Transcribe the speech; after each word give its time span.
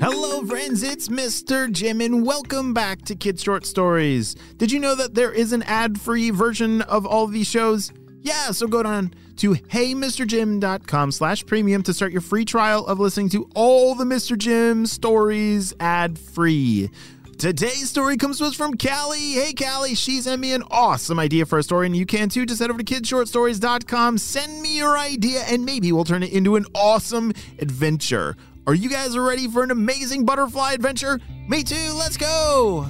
Hello, 0.00 0.44
friends, 0.44 0.84
it's 0.84 1.08
Mr. 1.08 1.70
Jim, 1.70 2.00
and 2.00 2.24
welcome 2.24 2.72
back 2.72 3.02
to 3.02 3.16
Kids 3.16 3.42
Short 3.42 3.66
Stories. 3.66 4.36
Did 4.56 4.70
you 4.70 4.78
know 4.78 4.94
that 4.94 5.14
there 5.14 5.32
is 5.32 5.52
an 5.52 5.64
ad 5.64 6.00
free 6.00 6.30
version 6.30 6.82
of 6.82 7.04
all 7.04 7.24
of 7.24 7.32
these 7.32 7.48
shows? 7.48 7.92
Yeah, 8.20 8.52
so 8.52 8.68
go 8.68 8.84
down 8.84 9.12
to 9.38 9.54
heymrjim.com 9.54 11.10
slash 11.10 11.44
premium 11.46 11.82
to 11.82 11.92
start 11.92 12.12
your 12.12 12.20
free 12.20 12.44
trial 12.44 12.86
of 12.86 13.00
listening 13.00 13.28
to 13.30 13.50
all 13.56 13.96
the 13.96 14.04
Mr. 14.04 14.38
Jim 14.38 14.86
stories 14.86 15.74
ad 15.80 16.16
free. 16.16 16.90
Today's 17.38 17.88
story 17.88 18.16
comes 18.16 18.38
to 18.38 18.46
us 18.46 18.54
from 18.54 18.76
Callie. 18.76 19.32
Hey, 19.32 19.52
Callie, 19.52 19.94
she 19.94 20.20
sent 20.20 20.40
me 20.40 20.52
an 20.52 20.62
awesome 20.70 21.18
idea 21.18 21.46
for 21.46 21.58
a 21.58 21.62
story, 21.62 21.86
and 21.86 21.96
you 21.96 22.06
can 22.06 22.28
too. 22.28 22.46
Just 22.46 22.60
head 22.60 22.70
over 22.70 22.82
to 22.82 22.84
kidshortstories.com, 22.94 24.18
send 24.18 24.60
me 24.60 24.76
your 24.76 24.98
idea, 24.98 25.42
and 25.46 25.64
maybe 25.64 25.92
we'll 25.92 26.04
turn 26.04 26.22
it 26.22 26.32
into 26.32 26.56
an 26.56 26.66
awesome 26.74 27.32
adventure. 27.60 28.36
Are 28.68 28.74
you 28.74 28.90
guys 28.90 29.16
ready 29.16 29.48
for 29.48 29.62
an 29.62 29.70
amazing 29.70 30.26
butterfly 30.26 30.74
adventure? 30.74 31.18
Me 31.48 31.62
too, 31.62 31.94
let's 31.96 32.18
go! 32.18 32.86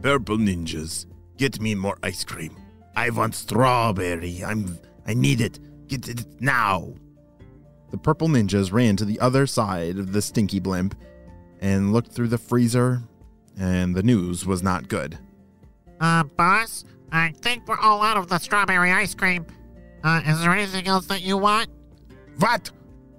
Purple 0.00 0.38
ninjas, 0.38 1.06
get 1.38 1.60
me 1.60 1.74
more 1.74 1.98
ice 2.04 2.22
cream. 2.22 2.56
I 2.94 3.10
want 3.10 3.34
strawberry. 3.34 4.44
I'm 4.44 4.78
I 5.08 5.14
need 5.14 5.40
it. 5.40 5.58
Get 5.88 6.06
it 6.06 6.24
now. 6.40 6.94
The 7.90 7.98
purple 7.98 8.28
ninjas 8.28 8.72
ran 8.72 8.94
to 8.98 9.04
the 9.04 9.18
other 9.18 9.48
side 9.48 9.98
of 9.98 10.12
the 10.12 10.22
stinky 10.22 10.60
blimp 10.60 10.94
and 11.60 11.92
looked 11.92 12.12
through 12.12 12.28
the 12.28 12.38
freezer, 12.38 13.02
and 13.58 13.92
the 13.92 14.04
news 14.04 14.46
was 14.46 14.62
not 14.62 14.86
good. 14.86 15.18
Uh, 16.00 16.22
boss, 16.22 16.84
I 17.10 17.32
think 17.40 17.66
we're 17.66 17.80
all 17.80 18.02
out 18.02 18.16
of 18.16 18.28
the 18.28 18.38
strawberry 18.38 18.92
ice 18.92 19.16
cream. 19.16 19.44
Uh, 20.04 20.20
is 20.26 20.40
there 20.40 20.52
anything 20.52 20.86
else 20.86 21.06
that 21.06 21.22
you 21.22 21.36
want? 21.38 21.68
What? 22.38 22.70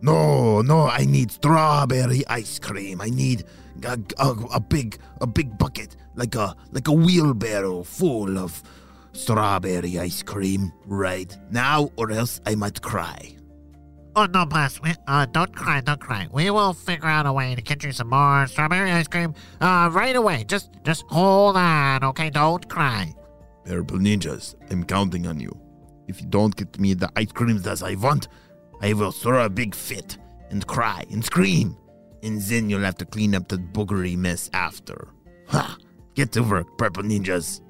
No, 0.02 0.62
no, 0.62 0.88
I 0.88 1.06
need 1.06 1.32
strawberry 1.32 2.28
ice 2.28 2.60
cream. 2.60 3.00
I 3.00 3.10
need 3.10 3.46
a, 3.86 3.98
a, 4.20 4.30
a 4.56 4.60
big 4.60 4.98
a 5.22 5.28
big 5.28 5.58
bucket, 5.58 5.96
like 6.16 6.36
a 6.36 6.56
like 6.72 6.88
a 6.88 6.92
wheelbarrow 6.92 7.84
full 7.84 8.38
of 8.38 8.62
strawberry 9.14 10.00
ice 10.00 10.22
cream 10.22 10.74
right 10.86 11.38
now, 11.52 11.90
or 11.96 12.12
else 12.12 12.42
I 12.46 12.56
might 12.56 12.82
cry. 12.82 13.38
Oh, 14.16 14.26
no, 14.26 14.46
boss. 14.46 14.80
We, 14.80 14.94
uh, 15.08 15.26
don't 15.26 15.56
cry, 15.56 15.82
don't 15.82 16.00
cry. 16.00 16.28
We 16.32 16.52
will 16.52 16.74
figure 16.74 17.08
out 17.08 17.26
a 17.26 17.34
way 17.34 17.56
to 17.56 17.62
get 17.64 17.84
you 17.84 17.92
some 17.92 18.10
more 18.10 18.46
strawberry 18.46 18.92
ice 18.92 19.08
cream, 19.08 19.34
uh, 19.60 19.90
right 19.92 20.16
away. 20.16 20.44
Just, 20.44 20.70
just 20.84 21.04
hold 21.10 21.58
on, 21.58 22.04
okay? 22.04 22.30
Don't 22.30 22.68
cry. 22.70 23.16
Purple 23.66 23.98
ninjas, 23.98 24.54
I'm 24.70 24.84
counting 24.84 25.26
on 25.26 25.40
you. 25.40 25.63
If 26.14 26.22
you 26.22 26.28
don't 26.28 26.56
get 26.56 26.80
me 26.80 26.94
the 26.94 27.10
ice 27.16 27.32
creams 27.32 27.64
that 27.64 27.82
I 27.82 27.96
want, 27.96 28.28
I 28.82 28.94
will 28.94 29.12
throw 29.12 29.44
a 29.44 29.50
big 29.50 29.74
fit 29.74 30.20
and 30.52 30.66
cry 30.68 31.04
and 31.10 31.26
scream. 31.26 31.76
And 32.22 32.40
then 32.40 32.70
you'll 32.70 32.84
have 32.84 32.98
to 32.98 33.06
clean 33.06 33.34
up 33.34 33.48
that 33.48 33.74
boogery 33.74 34.16
mess 34.16 34.48
after. 34.54 35.08
Ha! 35.48 35.76
Get 36.14 36.32
to 36.34 36.44
work, 36.44 36.78
purple 36.78 37.02
ninjas. 37.02 37.62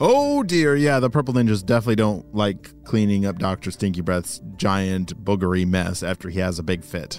Oh 0.00 0.44
dear, 0.44 0.76
yeah, 0.76 1.00
the 1.00 1.10
purple 1.10 1.34
ninjas 1.34 1.66
definitely 1.66 1.96
don't 1.96 2.32
like 2.32 2.84
cleaning 2.84 3.26
up 3.26 3.40
Dr. 3.40 3.72
Stinky 3.72 4.02
Breath's 4.02 4.40
giant 4.56 5.24
boogery 5.24 5.66
mess 5.66 6.04
after 6.04 6.28
he 6.28 6.38
has 6.38 6.60
a 6.60 6.62
big 6.62 6.84
fit. 6.84 7.18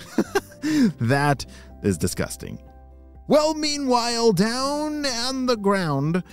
that 1.01 1.45
is 1.83 1.97
disgusting. 1.97 2.63
Well, 3.27 3.55
meanwhile, 3.55 4.31
down 4.31 5.05
on 5.05 5.47
the 5.47 5.57
ground, 5.57 6.23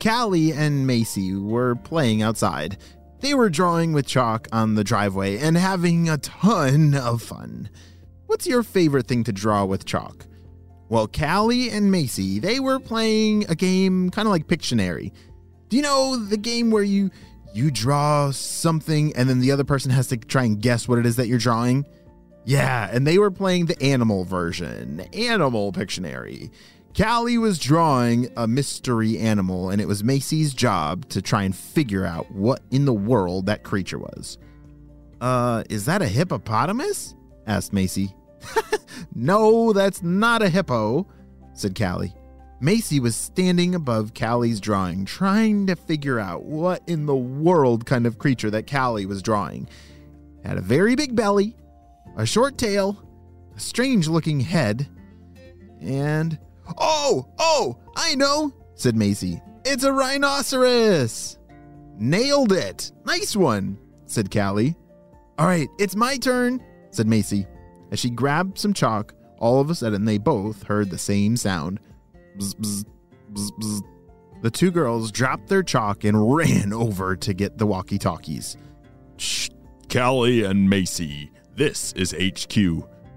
Callie 0.00 0.52
and 0.52 0.86
Macy 0.86 1.34
were 1.34 1.74
playing 1.74 2.22
outside. 2.22 2.78
They 3.20 3.34
were 3.34 3.50
drawing 3.50 3.92
with 3.92 4.06
chalk 4.06 4.46
on 4.52 4.74
the 4.74 4.84
driveway 4.84 5.38
and 5.38 5.56
having 5.56 6.08
a 6.08 6.18
ton 6.18 6.94
of 6.94 7.20
fun. 7.20 7.68
What's 8.26 8.46
your 8.46 8.62
favorite 8.62 9.06
thing 9.06 9.24
to 9.24 9.32
draw 9.32 9.64
with 9.64 9.84
chalk? 9.84 10.26
Well, 10.88 11.08
Callie 11.08 11.68
and 11.70 11.90
Macy, 11.90 12.38
they 12.38 12.60
were 12.60 12.78
playing 12.78 13.44
a 13.48 13.54
game 13.54 14.10
kind 14.10 14.26
of 14.26 14.32
like 14.32 14.46
Pictionary. 14.46 15.12
Do 15.68 15.76
you 15.76 15.82
know 15.82 16.16
the 16.16 16.36
game 16.36 16.70
where 16.70 16.82
you 16.82 17.10
you 17.52 17.70
draw 17.70 18.30
something 18.30 19.14
and 19.16 19.28
then 19.28 19.40
the 19.40 19.50
other 19.50 19.64
person 19.64 19.90
has 19.90 20.06
to 20.08 20.16
try 20.16 20.44
and 20.44 20.60
guess 20.60 20.86
what 20.86 20.98
it 20.98 21.06
is 21.06 21.16
that 21.16 21.26
you're 21.26 21.38
drawing? 21.38 21.86
Yeah, 22.44 22.88
and 22.90 23.06
they 23.06 23.18
were 23.18 23.30
playing 23.30 23.66
the 23.66 23.82
animal 23.82 24.24
version, 24.24 25.00
Animal 25.12 25.72
Pictionary. 25.72 26.50
Callie 26.96 27.38
was 27.38 27.58
drawing 27.58 28.30
a 28.36 28.48
mystery 28.48 29.18
animal, 29.18 29.70
and 29.70 29.80
it 29.80 29.86
was 29.86 30.02
Macy's 30.02 30.52
job 30.52 31.08
to 31.10 31.22
try 31.22 31.44
and 31.44 31.54
figure 31.54 32.04
out 32.04 32.30
what 32.32 32.60
in 32.70 32.84
the 32.86 32.94
world 32.94 33.46
that 33.46 33.62
creature 33.62 33.98
was. 33.98 34.38
Uh, 35.20 35.64
is 35.68 35.84
that 35.86 36.02
a 36.02 36.08
hippopotamus? 36.08 37.14
asked 37.46 37.72
Macy. 37.72 38.14
no, 39.14 39.72
that's 39.72 40.02
not 40.02 40.42
a 40.42 40.48
hippo, 40.48 41.06
said 41.54 41.78
Callie. 41.78 42.14
Macy 42.60 42.98
was 42.98 43.14
standing 43.14 43.74
above 43.76 44.14
Callie's 44.14 44.60
drawing, 44.60 45.04
trying 45.04 45.68
to 45.68 45.76
figure 45.76 46.18
out 46.18 46.44
what 46.44 46.82
in 46.88 47.06
the 47.06 47.14
world 47.14 47.86
kind 47.86 48.06
of 48.06 48.18
creature 48.18 48.50
that 48.50 48.68
Callie 48.68 49.06
was 49.06 49.22
drawing. 49.22 49.68
It 50.42 50.48
had 50.48 50.58
a 50.58 50.62
very 50.62 50.96
big 50.96 51.14
belly, 51.14 51.54
a 52.16 52.26
short 52.26 52.58
tail, 52.58 53.00
a 53.56 53.60
strange 53.60 54.08
looking 54.08 54.40
head, 54.40 54.88
and. 55.80 56.38
Oh, 56.76 57.28
oh, 57.38 57.78
I 57.96 58.14
know, 58.14 58.52
said 58.74 58.96
Macy. 58.96 59.40
It's 59.64 59.84
a 59.84 59.92
rhinoceros! 59.92 61.38
Nailed 61.98 62.52
it! 62.52 62.92
Nice 63.04 63.34
one, 63.34 63.78
said 64.06 64.30
Callie. 64.30 64.76
All 65.38 65.46
right, 65.46 65.68
it's 65.78 65.96
my 65.96 66.16
turn, 66.16 66.62
said 66.90 67.06
Macy. 67.06 67.46
As 67.90 67.98
she 67.98 68.10
grabbed 68.10 68.58
some 68.58 68.74
chalk, 68.74 69.14
all 69.38 69.60
of 69.60 69.70
a 69.70 69.74
sudden 69.74 70.04
they 70.04 70.18
both 70.18 70.64
heard 70.64 70.90
the 70.90 70.98
same 70.98 71.36
sound. 71.36 71.80
Bzz, 72.38 72.54
bzz, 72.54 72.84
bzz. 73.32 73.82
The 74.42 74.50
two 74.50 74.70
girls 74.70 75.10
dropped 75.10 75.48
their 75.48 75.62
chalk 75.62 76.04
and 76.04 76.34
ran 76.34 76.72
over 76.72 77.16
to 77.16 77.34
get 77.34 77.58
the 77.58 77.66
walkie 77.66 77.98
talkies. 77.98 78.56
Shh, 79.16 79.50
Callie 79.90 80.44
and 80.44 80.68
Macy, 80.68 81.30
this 81.56 81.92
is 81.94 82.12
HQ. 82.12 82.56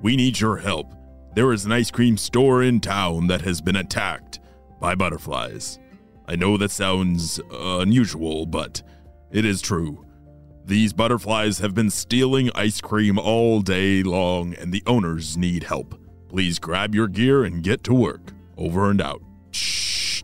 We 0.01 0.15
need 0.15 0.39
your 0.39 0.57
help. 0.57 0.93
There 1.33 1.53
is 1.53 1.65
an 1.65 1.71
ice 1.71 1.89
cream 1.91 2.17
store 2.17 2.61
in 2.61 2.81
town 2.81 3.27
that 3.27 3.41
has 3.41 3.61
been 3.61 3.77
attacked 3.77 4.39
by 4.81 4.95
butterflies. 4.95 5.79
I 6.27 6.35
know 6.35 6.57
that 6.57 6.71
sounds 6.71 7.39
uh, 7.51 7.79
unusual, 7.79 8.45
but 8.45 8.81
it 9.31 9.45
is 9.45 9.61
true. 9.61 10.05
These 10.65 10.93
butterflies 10.93 11.59
have 11.59 11.73
been 11.73 11.89
stealing 11.89 12.51
ice 12.53 12.81
cream 12.81 13.17
all 13.17 13.61
day 13.61 14.03
long, 14.03 14.53
and 14.55 14.73
the 14.73 14.83
owners 14.85 15.37
need 15.37 15.63
help. 15.63 15.99
Please 16.27 16.59
grab 16.59 16.93
your 16.93 17.07
gear 17.07 17.43
and 17.45 17.63
get 17.63 17.83
to 17.85 17.93
work. 17.93 18.33
Over 18.57 18.91
and 18.91 19.01
out. 19.01 19.21
Shh. 19.51 20.23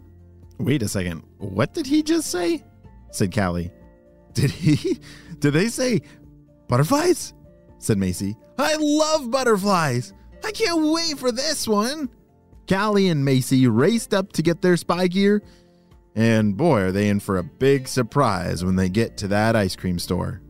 Wait 0.59 0.83
a 0.83 0.87
second. 0.87 1.23
What 1.37 1.73
did 1.73 1.87
he 1.87 2.03
just 2.03 2.29
say? 2.29 2.63
said 3.11 3.33
Callie. 3.33 3.71
Did 4.33 4.51
he? 4.51 4.99
Did 5.39 5.51
they 5.51 5.67
say 5.67 6.01
butterflies? 6.67 7.33
said 7.79 7.97
Macy. 7.97 8.35
I 8.57 8.75
love 8.79 9.31
butterflies. 9.31 10.13
I 10.43 10.51
can't 10.51 10.91
wait 10.91 11.17
for 11.17 11.31
this 11.31 11.67
one. 11.67 12.09
Callie 12.67 13.09
and 13.09 13.23
Macy 13.23 13.67
raced 13.67 14.13
up 14.13 14.33
to 14.33 14.41
get 14.41 14.61
their 14.61 14.77
spy 14.77 15.07
gear, 15.07 15.41
and 16.15 16.57
boy, 16.57 16.81
are 16.81 16.91
they 16.91 17.09
in 17.09 17.19
for 17.19 17.37
a 17.37 17.43
big 17.43 17.87
surprise 17.87 18.65
when 18.65 18.75
they 18.75 18.89
get 18.89 19.17
to 19.17 19.27
that 19.29 19.55
ice 19.55 19.75
cream 19.75 19.99
store. 19.99 20.41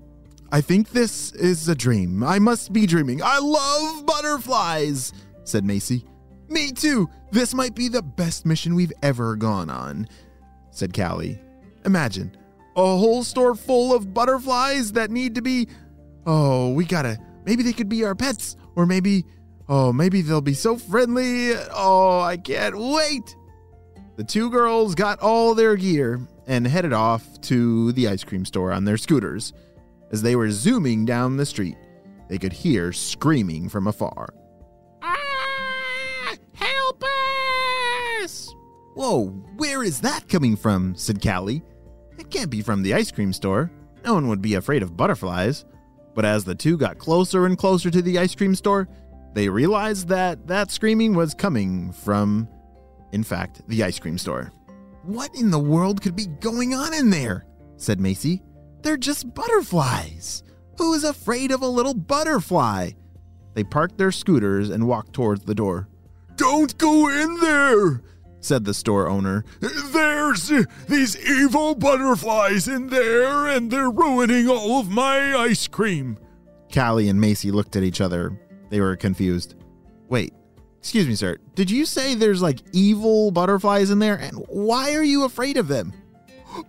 I 0.52 0.62
think 0.62 0.90
this 0.90 1.34
is 1.34 1.68
a 1.68 1.76
dream. 1.76 2.24
I 2.24 2.40
must 2.40 2.72
be 2.72 2.86
dreaming. 2.86 3.22
I 3.22 3.38
love 3.40 4.06
butterflies, 4.06 5.12
said 5.44 5.66
Macy. 5.66 6.06
Me 6.48 6.72
too. 6.72 7.10
This 7.32 7.54
might 7.54 7.76
be 7.76 7.90
the 7.90 8.02
best 8.02 8.46
mission 8.46 8.74
we've 8.74 8.94
ever 9.04 9.36
gone 9.36 9.70
on, 9.70 10.08
said 10.72 10.96
Callie. 10.96 11.40
Imagine 11.86 12.36
a 12.78 12.82
whole 12.82 13.24
store 13.24 13.56
full 13.56 13.94
of 13.94 14.14
butterflies 14.14 14.94
that 14.94 15.12
need 15.12 15.36
to 15.36 15.42
be. 15.42 15.68
Oh, 16.26 16.72
we 16.72 16.86
gotta. 16.86 17.18
Maybe 17.46 17.64
they 17.64 17.74
could 17.74 17.90
be 17.90 18.06
our 18.06 18.16
pets, 18.16 18.56
or 18.76 18.86
maybe. 18.86 19.26
Oh, 19.70 19.92
maybe 19.92 20.22
they'll 20.22 20.42
be 20.42 20.54
so 20.54 20.78
friendly. 20.78 21.54
Oh, 21.74 22.22
I 22.22 22.38
can't 22.38 22.78
wait. 22.78 23.36
The 24.16 24.24
two 24.24 24.50
girls 24.50 24.96
got 24.96 25.20
all 25.20 25.54
their 25.54 25.76
gear 25.76 26.22
and 26.48 26.66
headed 26.66 26.94
off 26.94 27.40
to 27.42 27.92
the 27.92 28.08
ice 28.08 28.24
cream 28.24 28.46
store 28.46 28.72
on 28.72 28.86
their 28.86 28.98
scooters. 28.98 29.54
As 30.12 30.22
they 30.22 30.38
were 30.38 30.50
zooming 30.52 31.06
down 31.06 31.36
the 31.36 31.46
street, 31.46 31.76
they 32.30 32.38
could 32.38 32.54
hear 32.54 32.94
screaming 32.94 33.68
from 33.68 33.88
afar. 33.88 34.30
Ah! 35.02 36.34
Help 36.54 37.04
us! 38.24 38.54
Whoa, 38.96 39.28
where 39.58 39.84
is 39.84 40.00
that 40.02 40.30
coming 40.30 40.56
from? 40.56 40.96
said 40.96 41.22
Callie. 41.22 41.62
It 42.18 42.32
can't 42.32 42.50
be 42.50 42.62
from 42.62 42.84
the 42.84 42.94
ice 42.94 43.12
cream 43.12 43.34
store. 43.34 43.70
No 44.06 44.14
one 44.14 44.30
would 44.30 44.42
be 44.42 44.56
afraid 44.56 44.82
of 44.82 44.96
butterflies. 44.96 45.66
But 46.16 46.26
as 46.26 46.46
the 46.46 46.56
two 46.56 46.78
got 46.78 46.98
closer 46.98 47.46
and 47.46 47.58
closer 47.58 47.92
to 47.92 48.02
the 48.02 48.18
ice 48.18 48.34
cream 48.34 48.56
store, 48.56 48.88
they 49.34 49.50
realized 49.50 50.08
that 50.10 50.48
that 50.48 50.72
screaming 50.72 51.14
was 51.14 51.34
coming 51.34 51.92
from, 51.92 52.48
in 53.12 53.24
fact, 53.24 53.62
the 53.68 53.84
ice 53.84 54.00
cream 54.00 54.18
store. 54.18 54.52
What 55.04 55.34
in 55.36 55.52
the 55.52 55.60
world 55.60 56.02
could 56.02 56.16
be 56.16 56.28
going 56.28 56.74
on 56.74 56.94
in 56.94 57.10
there? 57.10 57.46
said 57.78 58.00
Macy. 58.00 58.42
They're 58.82 58.98
just 58.98 59.34
butterflies. 59.34 60.44
Who's 60.78 61.04
afraid 61.04 61.52
of 61.52 61.62
a 61.62 61.68
little 61.68 61.94
butterfly? 61.94 62.92
They 63.54 63.64
parked 63.64 63.98
their 63.98 64.12
scooters 64.12 64.70
and 64.70 64.88
walked 64.88 65.14
towards 65.14 65.46
the 65.46 65.56
door. 65.56 65.88
Don't 66.36 66.78
go 66.78 67.10
in 67.10 67.40
there, 67.40 68.02
Said 68.40 68.66
the 68.66 68.74
store 68.74 69.10
owner. 69.10 69.44
There's 69.60 70.52
these 70.88 71.18
evil 71.18 71.76
butterflies 71.76 72.68
in 72.68 72.88
there, 72.88 73.48
and 73.48 73.72
they're 73.72 73.90
ruining 73.90 74.48
all 74.48 74.80
of 74.80 74.90
my 74.90 75.36
ice 75.36 75.68
cream. 75.68 76.18
Callie 76.74 77.10
and 77.10 77.20
Macy 77.20 77.52
looked 77.52 77.76
at 77.76 77.84
each 77.84 78.00
other. 78.00 78.40
They 78.70 78.80
were 78.80 78.96
confused. 78.96 79.56
Wait, 80.10 80.34
excuse 80.78 81.08
me, 81.08 81.16
sir. 81.16 81.38
Did 81.56 81.72
you 81.72 81.86
say 81.86 82.16
there's 82.16 82.42
like 82.42 82.60
evil 82.74 83.32
butterflies 83.32 83.90
in 83.92 84.00
there? 84.00 84.16
And 84.16 84.38
why 84.48 84.94
are 84.96 85.04
you 85.04 85.24
afraid 85.26 85.58
of 85.58 85.68
them? 85.68 85.94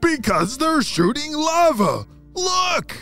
Because 0.00 0.58
they're 0.58 0.82
shooting 0.82 1.32
lava. 1.32 2.06
Look! 2.34 2.96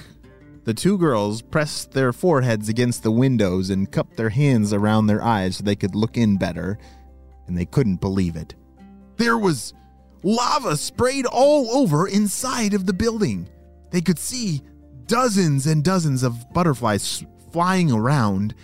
The 0.64 0.74
two 0.74 0.98
girls 0.98 1.42
pressed 1.42 1.92
their 1.92 2.12
foreheads 2.12 2.68
against 2.68 3.02
the 3.02 3.10
windows 3.12 3.70
and 3.70 3.90
cupped 3.90 4.16
their 4.16 4.30
hands 4.30 4.72
around 4.72 5.06
their 5.06 5.22
eyes 5.22 5.56
so 5.56 5.64
they 5.64 5.76
could 5.76 5.94
look 5.94 6.16
in 6.16 6.38
better, 6.38 6.76
and 7.46 7.56
they 7.56 7.66
couldn't 7.66 8.00
believe 8.00 8.34
it. 8.34 8.56
There 9.16 9.38
was 9.38 9.74
lava 10.24 10.76
sprayed 10.76 11.24
all 11.26 11.70
over 11.70 12.08
inside 12.08 12.74
of 12.74 12.84
the 12.84 12.92
building. 12.92 13.48
They 13.90 14.00
could 14.00 14.18
see 14.18 14.60
dozens 15.06 15.66
and 15.66 15.84
dozens 15.84 16.24
of 16.24 16.52
butterflies 16.52 17.24
flying 17.52 17.92
around, 17.92 18.54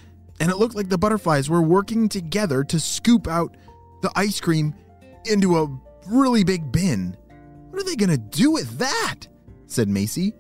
and 0.42 0.50
it 0.50 0.56
looked 0.56 0.74
like 0.74 0.88
the 0.88 0.98
butterflies 0.98 1.48
were 1.48 1.62
working 1.62 2.08
together 2.08 2.64
to 2.64 2.80
scoop 2.80 3.28
out 3.28 3.56
the 4.02 4.10
ice 4.16 4.40
cream 4.40 4.74
into 5.24 5.56
a 5.56 5.80
really 6.08 6.42
big 6.42 6.72
bin. 6.72 7.16
What 7.70 7.80
are 7.80 7.84
they 7.84 7.94
to 8.10 8.18
do 8.18 8.50
with 8.50 8.78
that? 8.78 9.20
said 9.66 9.88
Macy. 9.88 10.34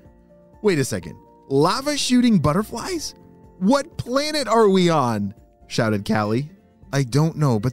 Wait 0.60 0.80
a 0.80 0.84
second. 0.84 1.16
Lava 1.48 1.96
shooting 1.96 2.40
butterflies? 2.40 3.14
What 3.60 3.96
planet 3.96 4.48
are 4.48 4.68
we 4.68 4.90
on? 4.90 5.34
shouted 5.68 6.04
Callie. 6.04 6.50
I 6.92 7.04
don't 7.04 7.36
know, 7.36 7.60
but 7.60 7.72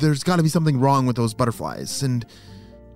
there's 0.00 0.22
got 0.22 0.36
to 0.36 0.42
be 0.42 0.50
something 0.50 0.78
wrong 0.78 1.06
with 1.06 1.16
those 1.16 1.32
butterflies, 1.32 2.02
and 2.02 2.26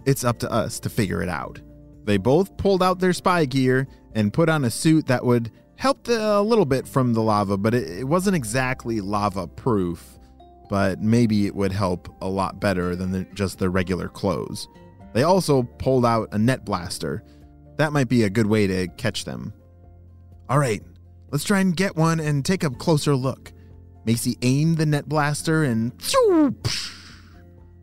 it's 0.04 0.24
up 0.24 0.40
to 0.40 0.52
us 0.52 0.78
to 0.80 0.90
figure 0.90 1.22
it 1.22 1.30
out. 1.30 1.58
They 2.04 2.18
both 2.18 2.58
pulled 2.58 2.82
out 2.82 2.98
their 2.98 3.14
spy 3.14 3.46
gear 3.46 3.88
and 4.14 4.30
put 4.30 4.50
on 4.50 4.62
a 4.66 4.70
suit 4.70 5.06
that 5.06 5.24
would 5.24 5.50
help 5.76 6.04
the, 6.04 6.38
a 6.38 6.42
little 6.42 6.64
bit 6.64 6.86
from 6.86 7.14
the 7.14 7.22
lava, 7.22 7.56
but 7.56 7.74
it, 7.74 8.00
it 8.00 8.04
wasn't 8.04 8.36
exactly 8.36 9.00
lava 9.00 9.46
proof. 9.46 10.18
But 10.70 11.00
maybe 11.02 11.46
it 11.46 11.54
would 11.54 11.72
help 11.72 12.08
a 12.22 12.28
lot 12.28 12.60
better 12.60 12.96
than 12.96 13.12
the, 13.12 13.24
just 13.34 13.58
their 13.58 13.70
regular 13.70 14.08
clothes. 14.08 14.66
They 15.12 15.22
also 15.22 15.62
pulled 15.62 16.06
out 16.06 16.28
a 16.32 16.38
net 16.38 16.64
blaster. 16.64 17.22
That 17.76 17.92
might 17.92 18.08
be 18.08 18.22
a 18.22 18.30
good 18.30 18.46
way 18.46 18.66
to 18.66 18.88
catch 18.96 19.24
them. 19.24 19.52
All 20.48 20.58
right, 20.58 20.82
let's 21.30 21.44
try 21.44 21.60
and 21.60 21.76
get 21.76 21.96
one 21.96 22.18
and 22.18 22.44
take 22.44 22.64
a 22.64 22.70
closer 22.70 23.14
look. 23.14 23.52
Macy 24.04 24.36
aimed 24.42 24.78
the 24.78 24.86
net 24.86 25.08
blaster 25.08 25.64
and 25.64 25.92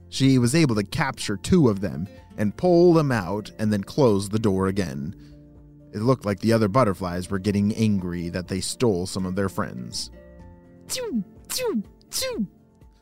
she 0.10 0.38
was 0.38 0.54
able 0.54 0.76
to 0.76 0.84
capture 0.84 1.38
two 1.38 1.70
of 1.70 1.82
them 1.82 2.08
and 2.38 2.56
pull 2.56 2.94
them 2.94 3.12
out 3.12 3.52
and 3.60 3.72
then 3.72 3.84
close 3.84 4.30
the 4.30 4.40
door 4.40 4.68
again. 4.68 5.16
It 5.94 6.02
looked 6.02 6.26
like 6.26 6.40
the 6.40 6.54
other 6.54 6.68
butterflies 6.68 7.30
were 7.30 7.40
getting 7.40 7.76
angry 7.76 8.30
that 8.30 8.48
they 8.48 8.62
stole 8.62 9.06
some 9.06 9.26
of 9.26 9.36
their 9.36 9.50
friends. 9.50 10.10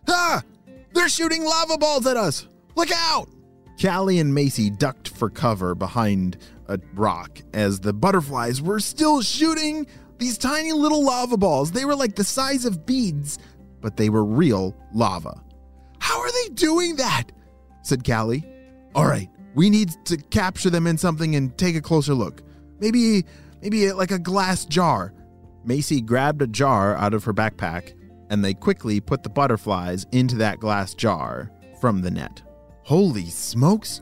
Ah! 0.08 0.42
They're 0.94 1.10
shooting 1.10 1.44
lava 1.44 1.78
balls 1.78 2.08
at 2.08 2.18
us! 2.18 2.48
Look 2.76 2.92
out! 2.92 3.30
Callie 3.82 4.20
and 4.20 4.34
Macy 4.34 4.70
ducked 4.70 5.10
for 5.10 5.30
cover 5.30 5.76
behind 5.76 6.38
a 6.68 6.80
rock 6.94 7.40
as 7.54 7.80
the 7.80 7.94
butterflies 7.94 8.62
were 8.62 8.80
still 8.80 9.22
shooting 9.22 9.88
these 10.18 10.38
tiny 10.38 10.74
little 10.74 11.04
lava 11.04 11.38
balls. 11.38 11.72
They 11.72 11.86
were 11.86 11.96
like 11.96 12.16
the 12.16 12.24
size 12.24 12.66
of 12.66 12.86
beads, 12.86 13.40
but 13.82 13.98
they 13.98 14.10
were 14.10 14.26
real 14.26 14.76
lava. 14.94 15.42
How 16.00 16.20
are 16.20 16.32
they 16.32 16.54
doing 16.54 16.96
that? 16.98 17.26
said 17.84 18.06
Callie. 18.06 18.46
All 18.96 19.06
right, 19.06 19.30
we 19.56 19.70
need 19.70 19.92
to 20.06 20.18
capture 20.18 20.70
them 20.70 20.88
in 20.88 20.98
something 20.98 21.36
and 21.36 21.58
take 21.58 21.76
a 21.76 21.82
closer 21.82 22.14
look. 22.14 22.44
Maybe, 22.80 23.26
maybe 23.62 23.90
uh, 23.90 23.96
like 23.96 24.12
a 24.12 24.20
glass 24.20 24.66
jar. 24.66 25.14
Macy 25.64 26.02
grabbed 26.02 26.42
a 26.42 26.48
jar 26.48 26.96
out 26.96 27.14
of 27.14 27.24
her 27.26 27.34
backpack, 27.34 27.94
and 28.30 28.44
they 28.44 28.54
quickly 28.54 29.00
put 29.00 29.24
the 29.24 29.30
butterflies 29.30 30.06
into 30.12 30.36
that 30.38 30.60
glass 30.60 30.94
jar 30.94 31.52
from 31.80 32.02
the 32.02 32.12
net. 32.12 32.42
Holy 32.84 33.26
smokes! 33.26 34.02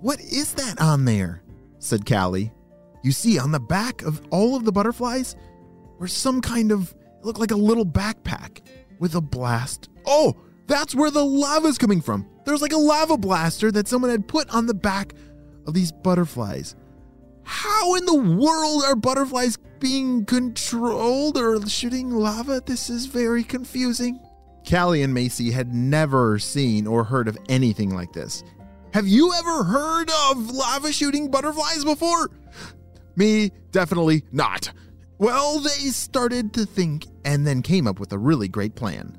What 0.00 0.20
is 0.20 0.54
that 0.54 0.80
on 0.80 1.04
there? 1.04 1.42
said 1.78 2.06
Callie. 2.06 2.52
You 3.02 3.12
see, 3.12 3.38
on 3.38 3.52
the 3.52 3.60
back 3.60 4.02
of 4.02 4.20
all 4.30 4.56
of 4.56 4.64
the 4.64 4.72
butterflies 4.72 5.36
were 5.98 6.08
some 6.08 6.40
kind 6.40 6.72
of, 6.72 6.94
it 7.18 7.24
looked 7.24 7.40
like 7.40 7.50
a 7.50 7.56
little 7.56 7.86
backpack 7.86 8.60
with 8.98 9.14
a 9.14 9.20
blast. 9.20 9.88
Oh, 10.06 10.36
that's 10.66 10.94
where 10.94 11.10
the 11.10 11.24
lava's 11.24 11.78
coming 11.78 12.00
from. 12.00 12.28
There's 12.44 12.62
like 12.62 12.72
a 12.72 12.78
lava 12.78 13.16
blaster 13.16 13.72
that 13.72 13.88
someone 13.88 14.10
had 14.10 14.28
put 14.28 14.48
on 14.50 14.66
the 14.66 14.74
back 14.74 15.14
of 15.66 15.74
these 15.74 15.92
butterflies. 15.92 16.76
How 17.42 17.94
in 17.94 18.04
the 18.06 18.14
world 18.14 18.84
are 18.84 18.96
butterflies 18.96 19.56
being 19.78 20.24
controlled 20.24 21.38
or 21.38 21.66
shooting 21.68 22.10
lava? 22.10 22.60
This 22.64 22.90
is 22.90 23.06
very 23.06 23.42
confusing. 23.44 24.20
Callie 24.68 25.02
and 25.02 25.14
Macy 25.14 25.50
had 25.50 25.74
never 25.74 26.38
seen 26.38 26.86
or 26.86 27.04
heard 27.04 27.28
of 27.28 27.38
anything 27.48 27.94
like 27.94 28.12
this. 28.12 28.44
Have 28.92 29.06
you 29.06 29.32
ever 29.34 29.64
heard 29.64 30.10
of 30.30 30.50
lava 30.50 30.92
shooting 30.92 31.30
butterflies 31.30 31.84
before? 31.84 32.30
Me, 33.16 33.50
definitely 33.70 34.24
not. 34.32 34.72
Well, 35.18 35.60
they 35.60 35.90
started 35.90 36.52
to 36.54 36.64
think 36.64 37.06
and 37.24 37.46
then 37.46 37.62
came 37.62 37.86
up 37.86 38.00
with 38.00 38.12
a 38.12 38.18
really 38.18 38.48
great 38.48 38.74
plan. 38.74 39.16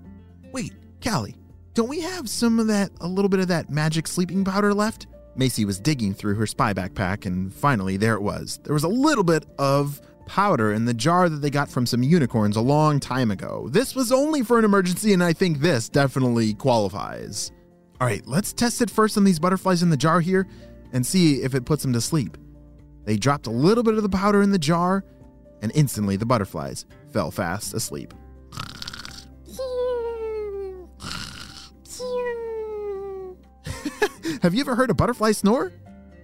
Wait, 0.51 0.73
Callie, 1.03 1.37
don't 1.73 1.89
we 1.89 2.01
have 2.01 2.29
some 2.29 2.59
of 2.59 2.67
that, 2.67 2.91
a 3.01 3.07
little 3.07 3.29
bit 3.29 3.39
of 3.39 3.47
that 3.49 3.69
magic 3.69 4.07
sleeping 4.07 4.43
powder 4.43 4.73
left? 4.73 5.07
Macy 5.35 5.65
was 5.65 5.79
digging 5.79 6.13
through 6.13 6.35
her 6.35 6.45
spy 6.45 6.73
backpack, 6.73 7.25
and 7.25 7.53
finally, 7.53 7.97
there 7.97 8.15
it 8.15 8.21
was. 8.21 8.59
There 8.63 8.73
was 8.73 8.83
a 8.83 8.89
little 8.89 9.23
bit 9.23 9.45
of 9.57 10.01
powder 10.25 10.71
in 10.73 10.85
the 10.85 10.93
jar 10.93 11.29
that 11.29 11.37
they 11.37 11.49
got 11.49 11.69
from 11.69 11.85
some 11.85 12.03
unicorns 12.03 12.55
a 12.55 12.61
long 12.61 12.99
time 12.99 13.31
ago. 13.31 13.67
This 13.71 13.95
was 13.95 14.11
only 14.11 14.43
for 14.43 14.59
an 14.59 14.65
emergency, 14.65 15.13
and 15.13 15.23
I 15.23 15.33
think 15.33 15.59
this 15.59 15.89
definitely 15.89 16.53
qualifies. 16.53 17.51
All 17.99 18.07
right, 18.07 18.25
let's 18.25 18.53
test 18.53 18.81
it 18.81 18.89
first 18.89 19.17
on 19.17 19.23
these 19.23 19.39
butterflies 19.39 19.83
in 19.83 19.89
the 19.89 19.97
jar 19.97 20.21
here 20.21 20.47
and 20.93 21.05
see 21.05 21.41
if 21.43 21.53
it 21.53 21.65
puts 21.65 21.83
them 21.83 21.93
to 21.93 22.01
sleep. 22.01 22.37
They 23.05 23.17
dropped 23.17 23.47
a 23.47 23.51
little 23.51 23.83
bit 23.83 23.95
of 23.95 24.03
the 24.03 24.09
powder 24.09 24.41
in 24.41 24.51
the 24.51 24.59
jar, 24.59 25.03
and 25.61 25.71
instantly 25.75 26.15
the 26.15 26.25
butterflies 26.25 26.85
fell 27.11 27.31
fast 27.31 27.73
asleep. 27.73 28.13
Have 34.41 34.55
you 34.55 34.61
ever 34.61 34.73
heard 34.73 34.89
a 34.89 34.95
butterfly 34.95 35.33
snore? 35.33 35.71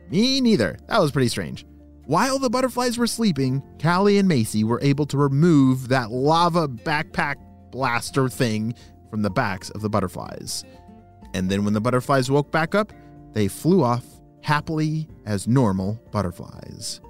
Me 0.10 0.42
neither. 0.42 0.76
That 0.88 1.00
was 1.00 1.12
pretty 1.12 1.28
strange. 1.28 1.68
While 2.06 2.40
the 2.40 2.50
butterflies 2.50 2.98
were 2.98 3.06
sleeping, 3.06 3.62
Callie 3.80 4.18
and 4.18 4.28
Macy 4.28 4.64
were 4.64 4.82
able 4.82 5.06
to 5.08 5.18
remove 5.18 5.90
that 5.90 6.10
lava 6.10 6.68
backpack 6.68 7.36
blaster 7.70 8.28
thing 8.28 8.74
from 9.12 9.22
the 9.22 9.30
backs 9.30 9.70
of 9.70 9.82
the 9.82 9.90
butterflies. 9.90 10.64
And 11.36 11.48
then 11.48 11.64
when 11.64 11.76
the 11.76 11.82
butterflies 11.82 12.32
woke 12.32 12.52
back 12.52 12.74
up, 12.74 12.92
they 13.34 13.48
flew 13.48 13.84
off 13.84 14.04
happily 14.42 15.08
as 15.28 15.48
normal 15.48 16.02
butterflies. 16.12 17.02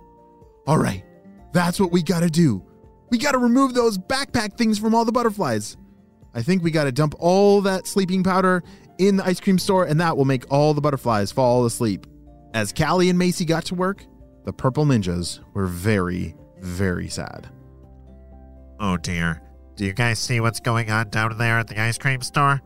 All 0.66 0.78
right, 0.78 1.06
that's 1.54 1.80
what 1.80 1.94
we 1.94 2.04
gotta 2.04 2.30
do. 2.30 2.62
We 3.12 3.18
gotta 3.18 3.38
remove 3.38 3.74
those 3.74 3.98
backpack 3.98 4.58
things 4.58 4.78
from 4.78 4.94
all 4.94 5.06
the 5.06 5.14
butterflies. 5.14 5.78
I 6.34 6.42
think 6.42 6.64
we 6.64 6.72
gotta 6.72 6.92
dump 6.92 7.16
all 7.18 7.62
that 7.62 7.88
sleeping 7.88 8.24
powder 8.24 8.62
in 9.00 9.18
the 9.18 9.26
ice 9.26 9.40
cream 9.40 9.60
store, 9.60 9.86
and 9.86 10.00
that 10.00 10.18
will 10.18 10.26
make 10.26 10.46
all 10.52 10.74
the 10.74 10.82
butterflies 10.82 11.32
fall 11.32 11.66
asleep. 11.66 12.06
As 12.54 12.74
Callie 12.74 13.10
and 13.10 13.20
Macy 13.20 13.46
got 13.46 13.66
to 13.66 13.76
work, 13.76 14.06
the 14.46 14.54
purple 14.54 14.86
ninjas 14.86 15.40
were 15.54 15.68
very, 15.68 16.36
very 16.60 17.10
sad. 17.10 17.50
Oh 18.80 18.98
dear. 18.98 19.42
Do 19.76 19.86
you 19.86 19.94
guys 19.94 20.18
see 20.18 20.40
what's 20.40 20.60
going 20.60 20.90
on 20.90 21.10
down 21.10 21.38
there 21.38 21.60
at 21.60 21.68
the 21.68 21.80
ice 21.80 21.98
cream 21.98 22.22
store? 22.22 22.62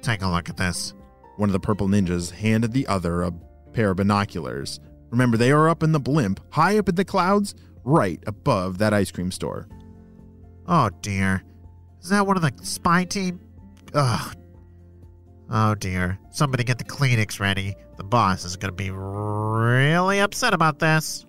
Take 0.00 0.22
a 0.22 0.28
look 0.28 0.48
at 0.48 0.56
this. 0.56 0.94
One 1.36 1.48
of 1.48 1.52
the 1.52 1.60
purple 1.60 1.88
ninjas 1.88 2.30
handed 2.30 2.72
the 2.72 2.86
other 2.86 3.22
a 3.22 3.32
pair 3.72 3.90
of 3.90 3.96
binoculars. 3.96 4.80
Remember, 5.10 5.36
they 5.36 5.52
are 5.52 5.68
up 5.68 5.82
in 5.82 5.92
the 5.92 6.00
blimp, 6.00 6.40
high 6.50 6.78
up 6.78 6.88
in 6.88 6.94
the 6.94 7.04
clouds, 7.04 7.54
right 7.84 8.22
above 8.26 8.78
that 8.78 8.94
ice 8.94 9.10
cream 9.10 9.30
store. 9.30 9.68
Oh 10.66 10.90
dear. 11.02 11.42
Is 12.00 12.08
that 12.08 12.26
one 12.26 12.36
of 12.36 12.42
the 12.42 12.52
spy 12.64 13.04
team? 13.04 13.40
Ugh. 13.92 14.36
Oh 15.50 15.74
dear. 15.74 16.18
Somebody 16.30 16.64
get 16.64 16.78
the 16.78 16.84
Kleenex 16.84 17.38
ready. 17.40 17.74
The 17.96 18.04
boss 18.04 18.44
is 18.44 18.56
gonna 18.56 18.72
be 18.72 18.90
really 18.90 20.20
upset 20.20 20.54
about 20.54 20.78
this. 20.78 21.26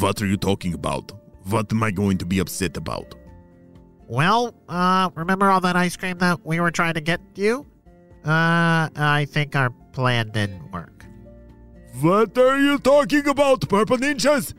What 0.00 0.20
are 0.22 0.26
you 0.26 0.36
talking 0.36 0.74
about? 0.74 1.12
What 1.44 1.72
am 1.72 1.82
I 1.82 1.90
going 1.90 2.18
to 2.18 2.26
be 2.26 2.38
upset 2.38 2.76
about? 2.76 3.14
Well, 4.06 4.54
uh, 4.68 5.10
remember 5.14 5.50
all 5.50 5.60
that 5.60 5.76
ice 5.76 5.96
cream 5.96 6.18
that 6.18 6.44
we 6.44 6.60
were 6.60 6.70
trying 6.70 6.94
to 6.94 7.00
get 7.00 7.20
you? 7.34 7.66
Uh, 8.24 8.88
I 8.94 9.26
think 9.30 9.56
our 9.56 9.70
plan 9.92 10.30
didn't 10.30 10.70
work. 10.70 11.04
What 12.00 12.36
are 12.38 12.58
you 12.58 12.78
talking 12.78 13.26
about, 13.26 13.68
Purple 13.68 13.98
Ninjas? 13.98 14.54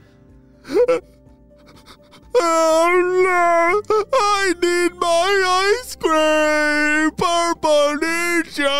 Oh 2.35 3.21
no! 3.23 3.81
I 4.13 4.53
need 4.61 4.95
my 4.95 5.81
ice 5.81 5.95
cream! 5.95 7.11
Purple 7.11 7.97
Ninjas! 7.99 8.75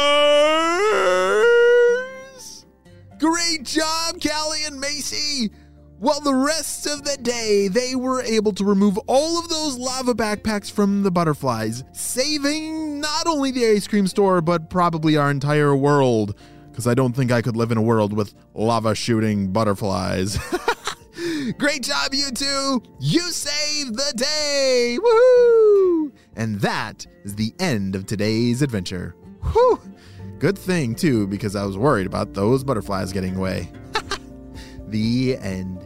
Great 3.19 3.63
job, 3.63 4.21
Callie 4.21 4.63
and 4.65 4.79
Macy! 4.79 5.51
Well, 5.99 6.19
the 6.19 6.35
rest 6.35 6.85
of 6.85 7.05
the 7.05 7.15
day, 7.15 7.69
they 7.69 7.95
were 7.95 8.21
able 8.23 8.51
to 8.53 8.65
remove 8.65 8.97
all 9.07 9.39
of 9.39 9.47
those 9.47 9.77
lava 9.77 10.13
backpacks 10.13 10.69
from 10.69 11.03
the 11.03 11.11
butterflies, 11.11 11.85
saving 11.93 12.99
not 12.99 13.25
only 13.25 13.51
the 13.51 13.65
ice 13.67 13.87
cream 13.87 14.07
store, 14.07 14.41
but 14.41 14.69
probably 14.69 15.15
our 15.15 15.31
entire 15.31 15.73
world. 15.73 16.35
Because 16.69 16.87
I 16.87 16.93
don't 16.93 17.15
think 17.15 17.31
I 17.31 17.41
could 17.41 17.55
live 17.55 17.71
in 17.71 17.77
a 17.77 17.81
world 17.81 18.11
with 18.11 18.33
lava 18.53 18.95
shooting 18.95 19.53
butterflies. 19.53 20.37
Great 21.51 21.83
job, 21.83 22.13
you 22.13 22.31
two! 22.31 22.81
You 22.99 23.19
saved 23.31 23.95
the 23.95 24.13
day! 24.15 24.97
Woohoo! 25.01 26.11
And 26.37 26.59
that 26.61 27.05
is 27.23 27.35
the 27.35 27.53
end 27.59 27.95
of 27.95 28.05
today's 28.05 28.61
adventure. 28.61 29.15
Whew! 29.51 29.81
Good 30.39 30.57
thing, 30.57 30.95
too, 30.95 31.27
because 31.27 31.55
I 31.55 31.65
was 31.65 31.77
worried 31.77 32.07
about 32.07 32.33
those 32.33 32.63
butterflies 32.63 33.11
getting 33.11 33.35
away. 33.35 33.69
the 34.87 35.37
end. 35.37 35.81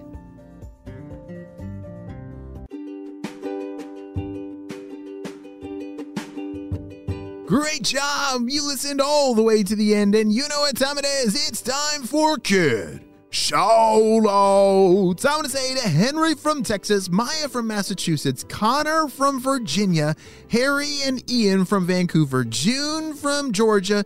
Great 7.47 7.81
job! 7.81 8.43
You 8.47 8.63
listened 8.67 9.01
all 9.01 9.33
the 9.33 9.41
way 9.41 9.63
to 9.63 9.75
the 9.75 9.95
end, 9.95 10.13
and 10.13 10.31
you 10.31 10.47
know 10.49 10.59
what 10.59 10.77
time 10.77 10.99
it 10.99 11.05
is. 11.05 11.49
It's 11.49 11.61
time 11.61 12.03
for 12.03 12.37
Kid 12.37 13.06
Shoutouts. 13.37 15.23
I 15.23 15.35
want 15.35 15.45
to 15.45 15.49
say 15.49 15.75
to 15.75 15.87
Henry 15.87 16.33
from 16.33 16.63
Texas, 16.63 17.07
Maya 17.07 17.47
from 17.47 17.67
Massachusetts, 17.67 18.43
Connor 18.49 19.07
from 19.07 19.39
Virginia, 19.39 20.15
Harry 20.49 20.97
and 21.05 21.23
Ian 21.31 21.63
from 21.63 21.85
Vancouver, 21.85 22.43
June 22.43 23.13
from 23.13 23.51
Georgia, 23.51 24.03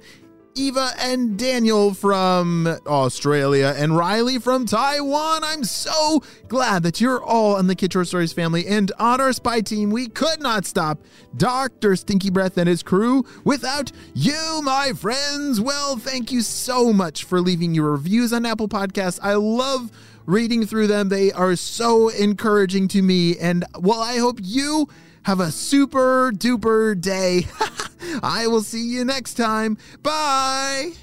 Eva 0.56 0.92
and 1.00 1.38
Daniel 1.38 1.94
from 1.94 2.68
Australia, 2.86 3.74
and 3.78 3.96
Riley 3.96 4.40
from 4.40 4.66
Taiwan. 4.66 5.44
I'm 5.44 5.64
so 5.64 6.22
glad 6.48 6.84
that 6.84 7.00
you're 7.00 7.24
all 7.24 7.58
in 7.58 7.68
the 7.68 7.76
Kid 7.76 7.94
Short 7.94 8.08
Stories 8.08 8.34
family. 8.34 8.68
And 8.68 8.92
on 9.00 9.22
our 9.22 9.34
spy 9.34 9.62
team, 9.62 9.92
we 9.92 10.08
could 10.08 10.42
not 10.42 10.66
stop 10.66 11.00
Dr. 11.38 11.96
Stinky 11.96 12.30
Breath 12.30 12.58
and 12.58 12.68
his 12.68 12.84
crew 12.84 13.26
without 13.44 13.92
you, 14.14 14.62
my 14.64 14.94
friends. 14.94 15.62
Well, 15.62 15.98
thank 15.98 16.32
you 16.32 16.42
so 16.42 16.92
much 16.92 17.24
for 17.24 17.40
leaving 17.40 17.74
your 17.74 17.92
reviews 17.92 18.34
on 18.34 18.46
Apple 18.46 18.68
Podcasts. 18.68 19.20
I 19.22 19.36
love 19.36 19.92
reading 20.26 20.66
through 20.66 20.88
them, 20.88 21.10
they 21.10 21.32
are 21.32 21.56
so 21.56 22.10
encouraging 22.10 22.88
to 22.90 23.02
me. 23.02 23.38
And 23.38 23.66
well, 23.80 24.00
I 24.00 24.18
hope 24.18 24.40
you 24.42 24.88
have 25.24 25.40
a 25.40 25.52
super 25.52 26.32
duper 26.32 27.00
day. 27.00 27.48
I 28.24 28.48
will 28.48 28.62
see 28.62 28.84
you 28.84 29.06
next 29.06 29.36
time. 29.36 29.78
Bye. 30.02 30.94